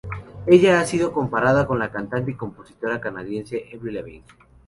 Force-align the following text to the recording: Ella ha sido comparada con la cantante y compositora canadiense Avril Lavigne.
Ella 0.47 0.79
ha 0.79 0.85
sido 0.87 1.13
comparada 1.13 1.67
con 1.67 1.77
la 1.77 1.91
cantante 1.91 2.31
y 2.31 2.35
compositora 2.35 2.99
canadiense 2.99 3.65
Avril 3.71 3.93
Lavigne. 3.93 4.25